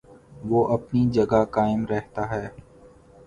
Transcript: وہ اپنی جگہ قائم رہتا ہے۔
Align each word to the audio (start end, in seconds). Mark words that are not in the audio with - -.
وہ 0.43 0.61
اپنی 0.67 1.01
جگہ 1.09 1.43
قائم 1.51 1.85
رہتا 1.85 2.29
ہے۔ 2.31 2.47